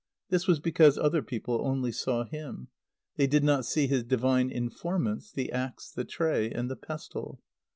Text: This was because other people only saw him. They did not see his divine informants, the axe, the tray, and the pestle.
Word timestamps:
This 0.29 0.47
was 0.47 0.59
because 0.59 0.97
other 0.97 1.21
people 1.21 1.61
only 1.63 1.91
saw 1.91 2.23
him. 2.23 2.69
They 3.17 3.27
did 3.27 3.43
not 3.43 3.65
see 3.65 3.85
his 3.85 4.03
divine 4.03 4.49
informants, 4.49 5.31
the 5.31 5.51
axe, 5.51 5.91
the 5.91 6.05
tray, 6.05 6.49
and 6.49 6.71
the 6.71 6.75
pestle. 6.75 7.39